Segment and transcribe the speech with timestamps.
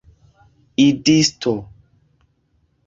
[0.87, 1.55] idisto